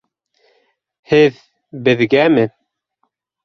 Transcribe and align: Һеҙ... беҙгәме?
Һеҙ... 1.11 1.39
беҙгәме? 1.89 2.51